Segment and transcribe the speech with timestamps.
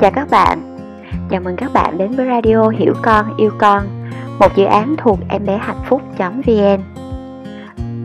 [0.00, 0.78] Chào các bạn,
[1.30, 3.86] chào mừng các bạn đến với Radio Hiểu Con, Yêu Con
[4.38, 6.82] Một dự án thuộc em bé hạnh phúc.vn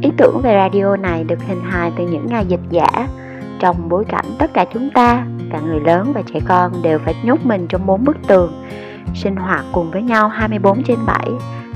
[0.02, 3.08] Ý tưởng về radio này được hình hài từ những ngày dịch giả.
[3.60, 7.16] Trong bối cảnh tất cả chúng ta, cả người lớn và trẻ con đều phải
[7.24, 8.64] nhốt mình trong bốn bức tường
[9.16, 11.30] Sinh hoạt cùng với nhau 24 trên 7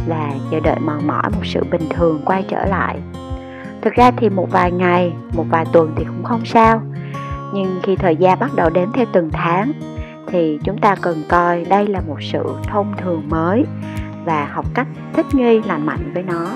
[0.07, 2.97] Và chờ đợi mòn mỏi một sự bình thường quay trở lại.
[3.81, 6.81] Thực ra thì một vài ngày, một vài tuần thì cũng không sao.
[7.53, 9.71] Nhưng khi thời gian bắt đầu đến theo từng tháng
[10.31, 13.65] thì chúng ta cần coi đây là một sự thông thường mới
[14.25, 16.47] và học cách thích nghi lành mạnh với nó.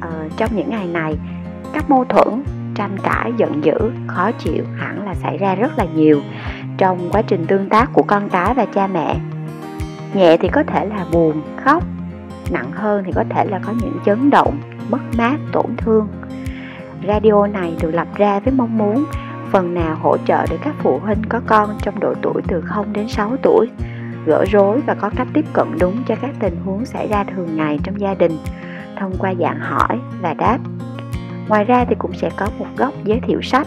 [0.00, 1.18] Ờ, trong những ngày này
[1.72, 2.42] các mâu thuẫn
[2.74, 3.74] tranh cãi giận dữ
[4.06, 6.20] khó chịu hẳn là xảy ra rất là nhiều
[6.78, 9.16] trong quá trình tương tác của con cái và cha mẹ.
[10.14, 11.84] Nhẹ thì có thể là buồn khóc
[12.52, 14.58] nặng hơn thì có thể là có những chấn động
[14.90, 16.08] mất mát tổn thương.
[17.08, 19.04] Radio này được lập ra với mong muốn
[19.52, 22.92] phần nào hỗ trợ để các phụ huynh có con trong độ tuổi từ 0
[22.92, 23.68] đến 6 tuổi
[24.26, 27.56] gỡ rối và có cách tiếp cận đúng cho các tình huống xảy ra thường
[27.56, 28.38] ngày trong gia đình
[28.98, 30.58] thông qua dạng hỏi và đáp.
[31.48, 33.66] Ngoài ra thì cũng sẽ có một góc giới thiệu sách.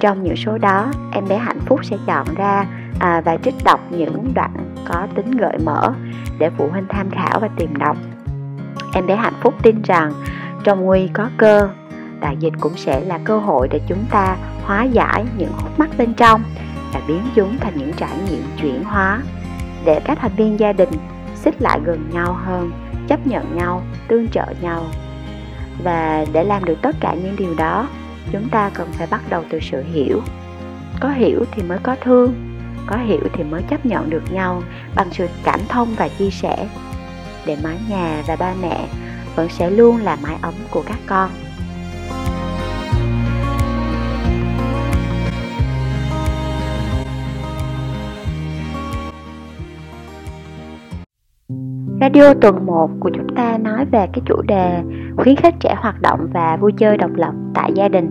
[0.00, 2.66] Trong những số đó, em bé hạnh phúc sẽ chọn ra
[3.00, 5.92] à, và trích đọc những đoạn có tính gợi mở
[6.38, 7.96] để phụ huynh tham khảo và tìm đọc.
[8.94, 10.12] Em bé hạnh phúc tin rằng
[10.64, 11.68] trong nguy có cơ
[12.20, 15.90] đại dịch cũng sẽ là cơ hội để chúng ta hóa giải những khúc mắc
[15.98, 16.42] bên trong
[16.92, 19.22] và biến chúng thành những trải nghiệm chuyển hóa.
[19.84, 20.90] Để các thành viên gia đình
[21.34, 22.70] xích lại gần nhau hơn,
[23.08, 24.84] chấp nhận nhau, tương trợ nhau.
[25.84, 27.88] Và để làm được tất cả những điều đó,
[28.32, 30.20] chúng ta cần phải bắt đầu từ sự hiểu.
[31.00, 32.34] Có hiểu thì mới có thương,
[32.86, 34.62] có hiểu thì mới chấp nhận được nhau
[34.94, 36.68] bằng sự cảm thông và chia sẻ.
[37.46, 38.86] Để mái nhà và ba mẹ
[39.36, 41.30] vẫn sẽ luôn là mái ấm của các con.
[52.00, 54.82] Radio tuần 1 của chúng ta nói về cái chủ đề
[55.16, 58.08] khuyến khích trẻ hoạt động và vui chơi độc lập tại gia đình.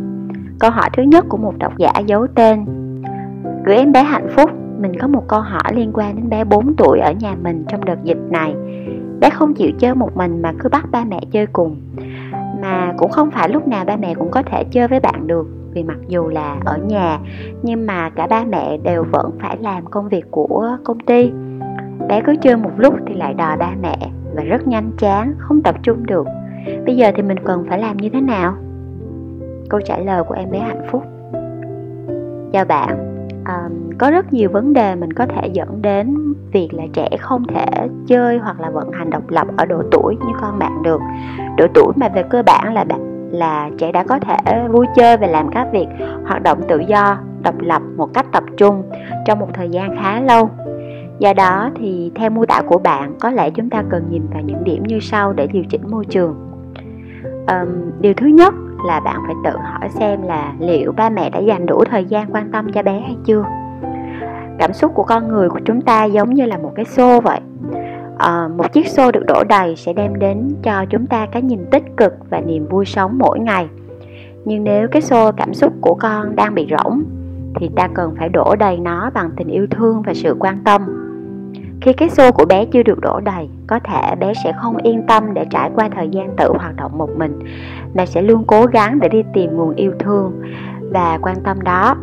[0.59, 2.66] Câu hỏi thứ nhất của một độc giả giấu tên
[3.66, 4.49] Gửi em bé hạnh phúc,
[4.79, 7.85] mình có một câu hỏi liên quan đến bé 4 tuổi ở nhà mình trong
[7.85, 8.55] đợt dịch này.
[9.19, 11.81] Bé không chịu chơi một mình mà cứ bắt ba mẹ chơi cùng.
[12.61, 15.47] Mà cũng không phải lúc nào ba mẹ cũng có thể chơi với bạn được
[15.73, 17.19] vì mặc dù là ở nhà
[17.63, 21.31] nhưng mà cả ba mẹ đều vẫn phải làm công việc của công ty
[22.09, 23.97] bé cứ chơi một lúc thì lại đòi ba mẹ
[24.36, 26.28] và rất nhanh chán không tập trung được.
[26.86, 28.56] Bây giờ thì mình cần phải làm như thế nào?
[29.70, 31.03] Câu trả lời của em bé hạnh phúc.
[32.53, 32.97] Chào bạn
[33.44, 37.44] à, có rất nhiều vấn đề mình có thể dẫn đến việc là trẻ không
[37.47, 37.66] thể
[38.08, 41.02] chơi hoặc là vận hành độc lập ở độ tuổi như con bạn được.
[41.58, 45.18] Độ tuổi mà về cơ bản là bạn là trẻ đã có thể vui chơi
[45.18, 45.88] và làm các việc
[46.26, 48.84] hoạt động tự do độc lập một cách tập trung
[49.26, 50.50] trong một thời gian khá lâu
[51.19, 54.41] do đó thì theo mô tả của bạn có lẽ chúng ta cần nhìn vào
[54.41, 56.35] những điểm như sau để điều chỉnh môi trường.
[57.47, 58.53] Um, điều thứ nhất
[58.88, 62.29] là bạn phải tự hỏi xem là liệu ba mẹ đã dành đủ thời gian
[62.31, 63.44] quan tâm cho bé hay chưa?
[64.59, 67.40] Cảm xúc của con người của chúng ta giống như là một cái xô vậy.
[68.18, 71.66] À, một chiếc xô được đổ đầy sẽ đem đến cho chúng ta cái nhìn
[71.72, 73.68] tích cực và niềm vui sống mỗi ngày.
[74.46, 77.03] Nhưng nếu cái xô cảm xúc của con đang bị rỗng
[77.56, 81.09] thì ta cần phải đổ đầy nó bằng tình yêu thương và sự quan tâm
[81.81, 85.01] khi cái xô của bé chưa được đổ đầy, có thể bé sẽ không yên
[85.07, 87.40] tâm để trải qua thời gian tự hoạt động một mình,
[87.94, 90.41] mà sẽ luôn cố gắng để đi tìm nguồn yêu thương
[90.91, 91.95] và quan tâm đó.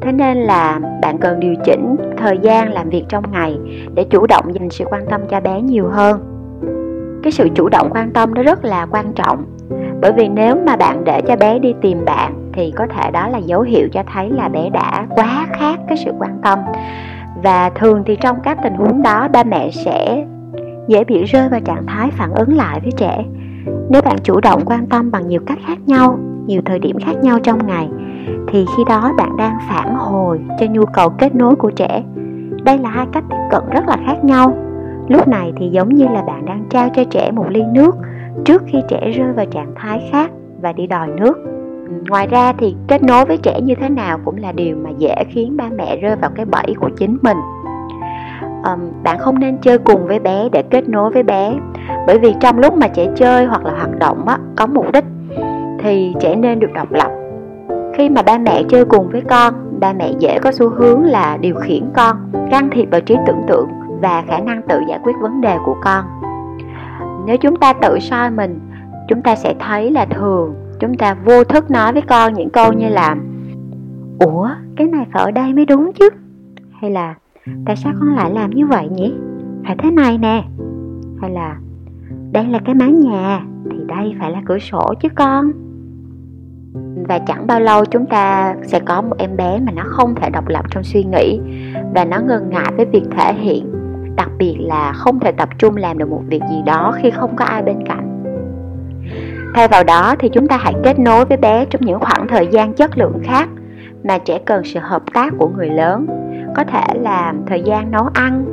[0.00, 3.58] Thế nên là bạn cần điều chỉnh thời gian làm việc trong ngày
[3.94, 6.20] để chủ động dành sự quan tâm cho bé nhiều hơn.
[7.22, 9.44] Cái sự chủ động quan tâm nó rất là quan trọng
[10.00, 13.28] bởi vì nếu mà bạn để cho bé đi tìm bạn thì có thể đó
[13.28, 16.58] là dấu hiệu cho thấy là bé đã quá khát cái sự quan tâm
[17.42, 20.26] và thường thì trong các tình huống đó, ba mẹ sẽ
[20.88, 23.24] dễ bị rơi vào trạng thái phản ứng lại với trẻ.
[23.90, 27.14] Nếu bạn chủ động quan tâm bằng nhiều cách khác nhau, nhiều thời điểm khác
[27.22, 27.88] nhau trong ngày,
[28.48, 32.02] thì khi đó bạn đang phản hồi cho nhu cầu kết nối của trẻ.
[32.64, 34.54] Đây là hai cách tiếp cận rất là khác nhau.
[35.08, 37.96] Lúc này thì giống như là bạn đang trao cho trẻ một ly nước
[38.44, 40.30] trước khi trẻ rơi vào trạng thái khác
[40.62, 41.55] và đi đòi nước
[42.08, 45.14] ngoài ra thì kết nối với trẻ như thế nào cũng là điều mà dễ
[45.28, 47.36] khiến ba mẹ rơi vào cái bẫy của chính mình.
[48.64, 51.54] Um, bạn không nên chơi cùng với bé để kết nối với bé
[52.06, 55.04] bởi vì trong lúc mà trẻ chơi hoặc là hoạt động á, có mục đích
[55.80, 57.10] thì trẻ nên được độc lập.
[57.94, 61.36] Khi mà ba mẹ chơi cùng với con ba mẹ dễ có xu hướng là
[61.36, 62.16] điều khiển con
[62.50, 63.68] can thiệp vào trí tưởng tượng
[64.00, 66.04] và khả năng tự giải quyết vấn đề của con.
[67.26, 68.60] Nếu chúng ta tự soi mình
[69.08, 72.72] chúng ta sẽ thấy là thường chúng ta vô thức nói với con những câu
[72.72, 73.16] như là,
[74.20, 76.08] ủa, cái này phải ở đây mới đúng chứ?
[76.80, 77.14] Hay là,
[77.66, 79.14] tại sao con lại làm như vậy nhỉ?
[79.66, 80.44] Phải thế này nè.
[81.20, 81.56] Hay là,
[82.32, 83.40] đây là cái mái nhà,
[83.70, 85.52] thì đây phải là cửa sổ chứ con.
[87.08, 90.30] Và chẳng bao lâu chúng ta sẽ có một em bé mà nó không thể
[90.30, 91.40] độc lập trong suy nghĩ
[91.94, 93.72] và nó ngần ngại với việc thể hiện,
[94.16, 97.36] đặc biệt là không thể tập trung làm được một việc gì đó khi không
[97.36, 98.05] có ai bên cạnh
[99.56, 102.46] thay vào đó thì chúng ta hãy kết nối với bé trong những khoảng thời
[102.46, 103.48] gian chất lượng khác
[104.04, 106.06] mà trẻ cần sự hợp tác của người lớn.
[106.56, 108.44] Có thể là thời gian nấu ăn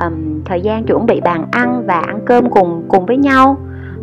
[0.00, 3.56] um, thời gian chuẩn bị bàn ăn và ăn cơm cùng cùng với nhau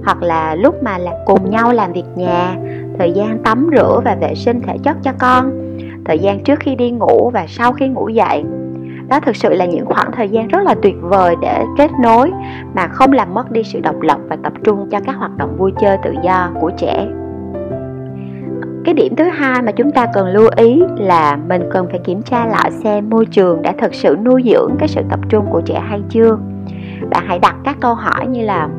[0.06, 2.56] hoặc là lúc mà là cùng nhau làm việc nhà
[3.00, 5.52] thời gian tắm rửa và vệ sinh thể chất cho con
[6.06, 8.44] thời gian trước khi đi ngủ và sau khi ngủ dậy
[9.12, 12.32] đó thực sự là những khoảng thời gian rất là tuyệt vời để kết nối
[12.74, 15.56] mà không làm mất đi sự độc lập và tập trung cho các hoạt động
[15.58, 17.08] vui chơi tự do của trẻ.
[18.86, 22.22] Cái điểm thứ hai mà chúng ta cần lưu ý là mình cần phải kiểm
[22.22, 25.62] tra lại xem môi trường đã thực sự nuôi dưỡng cái sự tập trung của
[25.62, 26.38] trẻ hay chưa.
[27.10, 28.70] Bạn hãy đặt các câu hỏi như là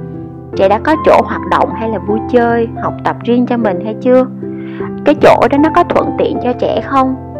[0.56, 3.80] trẻ đã có chỗ hoạt động hay là vui chơi, học tập riêng cho mình
[3.84, 4.26] hay chưa?
[5.04, 7.31] Cái chỗ đó nó có thuận tiện cho trẻ không?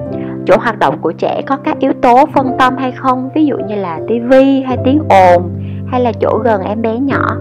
[0.47, 3.31] Chỗ hoạt động của trẻ có các yếu tố phân tâm hay không?
[3.35, 5.50] Ví dụ như là tivi hay tiếng ồn
[5.87, 7.37] hay là chỗ gần em bé nhỏ.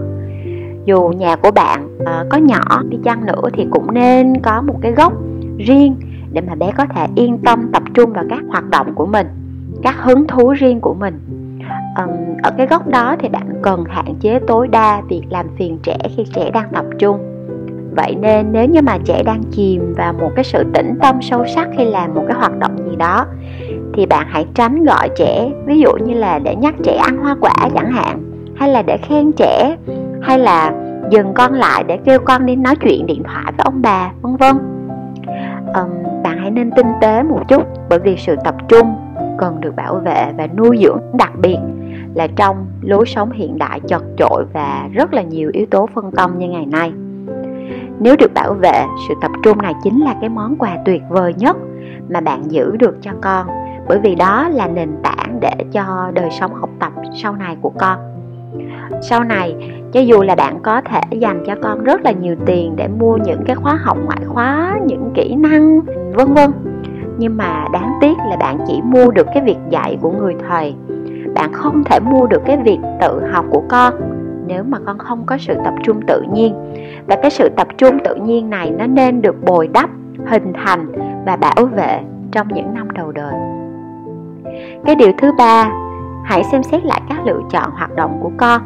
[0.84, 4.74] Dù nhà của bạn uh, có nhỏ đi chăng nữa thì cũng nên có một
[4.80, 5.12] cái góc
[5.58, 5.96] riêng
[6.32, 9.26] để mà bé có thể yên tâm tập trung vào các hoạt động của mình
[9.82, 11.20] các hứng thú riêng của mình.
[11.98, 12.10] Um,
[12.42, 15.98] ở cái góc đó thì bạn cần hạn chế tối đa việc làm phiền trẻ
[16.16, 17.31] khi trẻ đang tập trung
[17.96, 21.46] vậy nên nếu như mà trẻ đang chìm vào một cái sự tĩnh tâm sâu
[21.46, 23.26] sắc khi làm một cái hoạt động gì đó
[23.94, 27.36] thì bạn hãy tránh gọi trẻ ví dụ như là để nhắc trẻ ăn hoa
[27.40, 28.22] quả chẳng hạn
[28.56, 29.76] hay là để khen trẻ
[30.22, 30.72] hay là
[31.10, 34.36] dừng con lại để kêu con đi nói chuyện điện thoại với ông bà vân
[34.36, 34.56] vân.
[35.74, 38.94] Um, bạn hãy nên tinh tế một chút bởi vì sự tập trung
[39.38, 41.58] cần được bảo vệ và nuôi dưỡng đặc biệt
[42.14, 46.10] là trong lối sống hiện đại chật chội và rất là nhiều yếu tố phân
[46.10, 46.92] tâm như ngày nay
[48.00, 51.34] nếu được bảo vệ, sự tập trung này chính là cái món quà tuyệt vời
[51.38, 51.56] nhất
[52.08, 53.46] mà bạn giữ được cho con.
[53.88, 56.92] Bởi vì đó là nền tảng để cho đời sống học tập
[57.22, 57.98] sau này của con.
[59.02, 59.56] Sau này,
[59.92, 63.16] cho dù là bạn có thể dành cho con rất là nhiều tiền để mua
[63.16, 65.80] những cái khóa học ngoại khóa, những kỹ năng,
[66.12, 66.50] vân vân.
[67.18, 70.74] Nhưng mà đáng tiếc là bạn chỉ mua được cái việc dạy của người thầy.
[71.34, 73.94] Bạn không thể mua được cái việc tự học của con
[74.46, 76.54] nếu mà con không có sự tập trung tự nhiên,
[77.06, 79.90] và cái sự tập trung tự nhiên này nó nên được bồi đắp,
[80.26, 80.92] hình thành
[81.26, 82.00] và bảo vệ
[82.32, 83.34] trong những năm đầu đời.
[84.84, 85.72] Cái điều thứ ba,
[86.24, 88.62] hãy xem xét lại các lựa chọn hoạt động của con.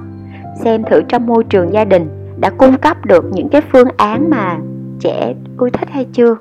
[0.65, 2.09] Xem thử trong môi trường gia đình
[2.41, 4.59] đã cung cấp được những cái phương án mà
[5.01, 6.37] trẻ ưa thích hay chưa.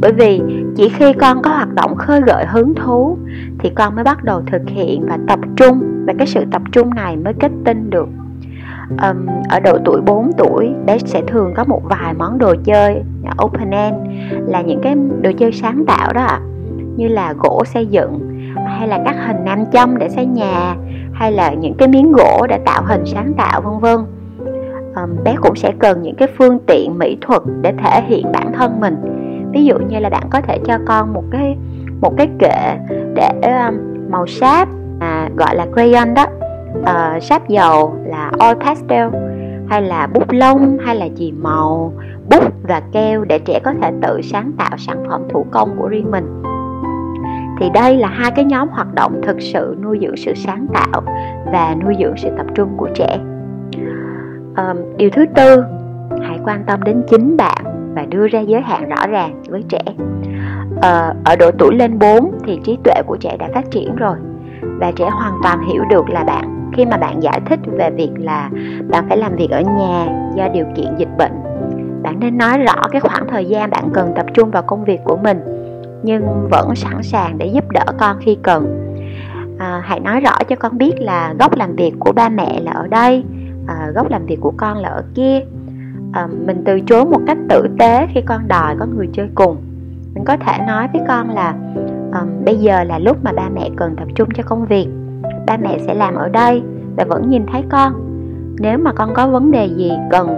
[0.00, 0.42] Bởi vì
[0.76, 3.18] chỉ khi con có hoạt động khơi gợi hứng thú
[3.58, 6.94] thì con mới bắt đầu thực hiện và tập trung, và cái sự tập trung
[6.94, 8.08] này mới kết tinh được
[8.90, 13.02] um, ở độ tuổi 4 tuổi bé sẽ thường có một vài món đồ chơi
[13.44, 13.96] open end
[14.46, 16.40] là những cái đồ chơi sáng tạo đó ạ.
[16.96, 18.18] Như là gỗ xây dựng
[18.66, 20.76] hay là các hình nam châm để xây nhà
[21.12, 23.96] hay là những cái miếng gỗ để tạo hình sáng tạo vân vân.
[24.96, 28.52] Um, bé cũng sẽ cần những cái phương tiện mỹ thuật để thể hiện bản
[28.52, 28.96] thân mình.
[29.52, 31.56] Ví dụ như là bạn có thể cho con một cái
[32.00, 32.76] một cái kệ
[33.14, 33.74] để um,
[34.10, 34.68] màu sáp
[35.00, 36.26] à, gọi là crayon đó
[36.84, 39.08] uh, sáp dầu là oil pastel
[39.68, 41.92] hay là bút lông hay là chì màu
[42.30, 45.88] bút và keo để trẻ có thể tự sáng tạo sản phẩm thủ công của
[45.88, 46.42] riêng mình.
[47.60, 51.02] Thì đây là hai cái nhóm hoạt động thực sự nuôi dưỡng sự sáng tạo
[51.52, 53.18] và nuôi dưỡng sự tập trung của trẻ.
[54.56, 55.64] Um, điều thứ tư
[56.22, 57.64] hãy quan tâm đến chính bạn
[57.94, 59.82] và đưa ra giới hạn rõ ràng với trẻ.
[60.76, 64.16] Uh, ở độ tuổi lên 4 thì trí tuệ của trẻ đã phát triển rồi
[64.80, 68.10] và trẻ hoàn toàn hiểu được là bạn khi mà bạn giải thích về việc
[68.18, 68.50] là
[68.88, 71.32] bạn phải làm việc ở nhà do điều kiện dịch bệnh.
[72.02, 75.00] Bạn nên nói rõ cái khoảng thời gian bạn cần tập trung vào công việc
[75.04, 75.40] của mình
[76.02, 78.90] nhưng vẫn sẵn sàng để giúp đỡ con khi cần.
[79.58, 82.72] À, hãy nói rõ cho con biết là góc làm việc của ba mẹ là
[82.72, 83.24] ở đây
[83.66, 85.40] à, góc làm việc của con là ở kia.
[86.12, 89.56] À, mình từ chối một cách tử tế khi con đòi có người chơi cùng.
[90.14, 91.54] Mình có thể nói với con là
[92.12, 94.88] à, bây giờ là lúc mà ba mẹ cần tập trung cho công việc
[95.46, 96.62] ba mẹ sẽ làm ở đây
[96.96, 97.92] và vẫn nhìn thấy con.
[98.58, 100.28] Nếu mà con có vấn đề gì cần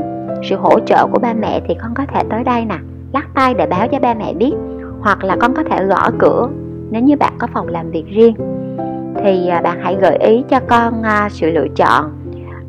[0.43, 2.79] sự hỗ trợ của ba mẹ thì con có thể tới đây nè
[3.13, 4.55] lắc tay để báo cho ba mẹ biết.
[5.01, 6.49] Hoặc là con có thể gõ cửa
[6.91, 8.35] nếu như bạn có phòng làm việc riêng.
[9.23, 12.13] Thì à, bạn hãy gợi ý cho con à, sự lựa chọn.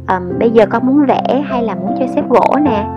[0.08, 2.88] À, bây giờ con muốn vẽ hay là muốn chơi xếp gỗ nè?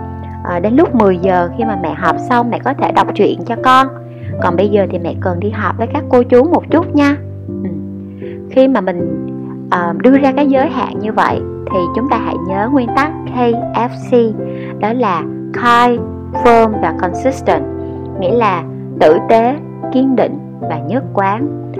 [0.43, 3.39] À, đến lúc 10 giờ khi mà mẹ họp xong mẹ có thể đọc truyện
[3.45, 3.87] cho con.
[4.41, 7.17] Còn bây giờ thì mẹ cần đi họp với các cô chú một chút nha.
[7.47, 7.69] Ừ
[8.51, 9.27] khi mà mình
[9.65, 11.39] uh, đưa ra cái giới hạn như vậy
[11.71, 14.33] thì chúng ta hãy nhớ nguyên tắc KFC
[14.79, 15.21] đó là
[15.53, 15.99] kind,
[16.43, 17.63] firm và consistent
[18.19, 18.63] nghĩa là
[18.99, 19.55] tử tế,
[19.93, 20.37] kiên định
[20.69, 21.71] và nhất quán.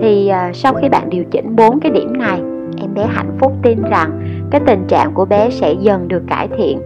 [0.00, 2.40] Thì uh, sau khi bạn điều chỉnh bốn cái điểm này
[2.76, 6.48] em bé hạnh phúc tin rằng cái tình trạng của bé sẽ dần được cải
[6.58, 6.80] thiện.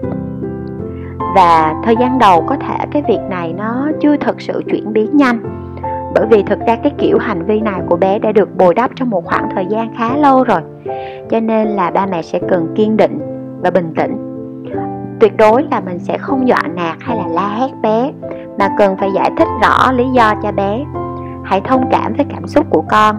[1.34, 5.16] Và thời gian đầu có thể cái việc này nó chưa thật sự chuyển biến
[5.16, 5.38] nhanh
[6.14, 8.90] bởi vì thực ra cái kiểu hành vi này của bé đã được bồi đắp
[8.96, 10.60] trong một khoảng thời gian khá lâu rồi.
[11.30, 13.18] Cho nên là ba mẹ sẽ cần kiên định
[13.62, 14.16] và bình tĩnh.
[15.20, 18.12] Tuyệt đối là mình sẽ không dọa nạt hay là la hét bé,
[18.58, 20.84] mà cần phải giải thích rõ lý do cho bé.
[21.44, 23.16] Hãy thông cảm với cảm xúc của con.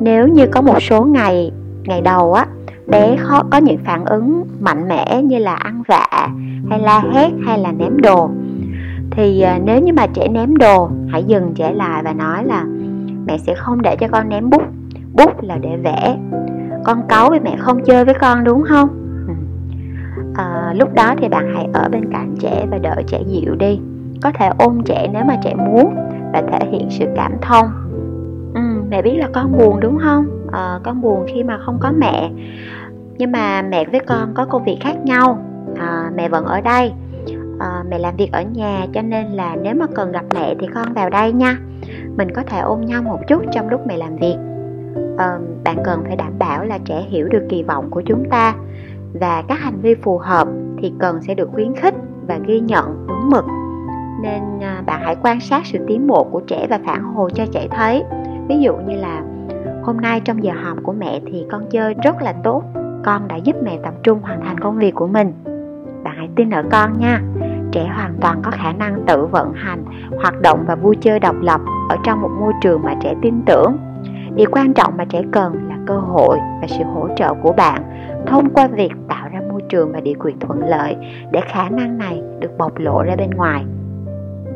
[0.00, 1.52] Nếu như có một số ngày
[1.84, 2.46] ngày đầu á,
[2.86, 6.28] bé khó có những phản ứng mạnh mẽ như là ăn vạ,
[6.70, 8.30] hay la hét, hay là ném đồ
[9.10, 12.64] thì à, nếu như mà trẻ ném đồ hãy dừng trẻ lại và nói là
[13.26, 14.62] mẹ sẽ không để cho con ném bút.
[15.12, 16.16] Bút là để vẽ.
[16.84, 18.88] Con cáu với mẹ không chơi với con đúng không?
[19.28, 19.34] Ừ.
[20.34, 23.80] À, lúc đó thì bạn hãy ở bên cạnh trẻ và đợi trẻ dịu đi.
[24.22, 25.94] Có thể ôm trẻ nếu mà trẻ muốn
[26.32, 27.66] và thể hiện sự cảm thông.
[28.54, 30.26] Ừ, mẹ biết là con buồn đúng không?
[30.52, 32.30] À, con buồn khi mà không có mẹ.
[33.18, 35.38] Nhưng mà mẹ với con có công việc khác nhau.
[35.78, 36.92] À, mẹ vẫn ở đây
[37.58, 40.66] à, mẹ làm việc ở nhà cho nên là nếu mà cần gặp mẹ thì
[40.74, 41.58] con vào đây nha.
[42.16, 44.36] Mình có thể ôm nhau một chút trong lúc mẹ làm việc.
[45.18, 48.54] À, bạn cần phải đảm bảo là trẻ hiểu được kỳ vọng của chúng ta
[49.20, 51.94] và các hành vi phù hợp thì cần sẽ được khuyến khích
[52.26, 53.44] và ghi nhận đúng mực.
[54.22, 57.44] Nên à, bạn hãy quan sát sự tiến bộ của trẻ và phản hồi cho
[57.52, 58.04] trẻ thấy.
[58.48, 59.22] Ví dụ như là
[59.82, 62.62] hôm nay trong giờ học của mẹ thì con chơi rất là tốt
[63.04, 65.32] con đã giúp mẹ tập trung hoàn thành công việc của mình.
[66.04, 67.20] Bạn hãy tin ở con nha
[67.74, 69.84] trẻ hoàn toàn có khả năng tự vận hành,
[70.22, 73.42] hoạt động và vui chơi độc lập ở trong một môi trường mà trẻ tin
[73.46, 73.76] tưởng.
[74.34, 77.82] Điều quan trọng mà trẻ cần là cơ hội và sự hỗ trợ của bạn
[78.26, 80.96] thông qua việc tạo ra môi trường và điều kiện thuận lợi
[81.32, 83.64] để khả năng này được bộc lộ ra bên ngoài.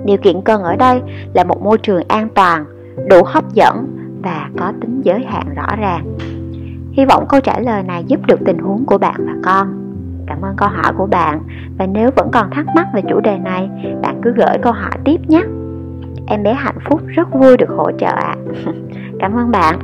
[0.04, 1.00] Điều kiện cần ở đây
[1.34, 2.64] là một môi trường an toàn,
[3.10, 3.86] đủ hấp dẫn
[4.22, 6.18] và có tính giới hạn rõ ràng.
[6.92, 9.87] Hy vọng câu trả lời này giúp được tình huống của bạn và con
[10.28, 11.40] cảm ơn câu hỏi của bạn.
[11.78, 13.70] Và nếu vẫn còn thắc mắc về chủ đề này,
[14.02, 15.42] bạn cứ gửi câu hỏi tiếp nhé.
[16.26, 18.36] Em bé hạnh phúc, rất vui được hỗ trợ ạ.
[18.66, 18.72] À.
[19.20, 19.78] cảm ơn bạn.